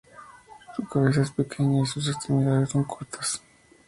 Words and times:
Su 0.75 0.83
cabeza 0.87 1.21
es 1.21 1.29
pequeña 1.29 1.83
y 1.83 1.85
sus 1.85 2.07
extremidades 2.07 2.71
son 2.71 2.85
cortas. 2.85 3.39